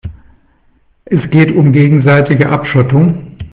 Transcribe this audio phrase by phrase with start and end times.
[1.05, 3.37] Es geht um gegenseitige Abschottung.